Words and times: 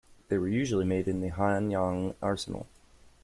They 0.29 0.39
were 0.39 0.47
usually 0.47 0.83
made 0.83 1.07
in 1.07 1.21
the 1.21 1.29
Hanyang 1.29 2.15
Arsenal. 2.23 2.65